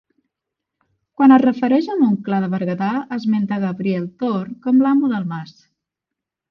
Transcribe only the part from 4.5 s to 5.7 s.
com l'amo del mas.